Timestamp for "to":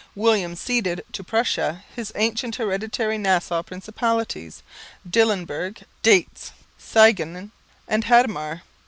1.11-1.23